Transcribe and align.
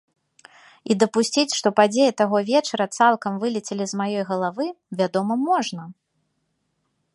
І 0.93 0.95
дапусціць, 1.01 1.55
што 1.57 1.67
падзеі 1.79 2.15
таго 2.21 2.37
вечара 2.49 2.85
цалкам 2.97 3.37
вылецелі 3.43 3.85
з 3.91 4.01
маёй 4.01 4.23
галавы, 4.33 4.67
вядома, 5.03 5.33
можна. 5.49 5.83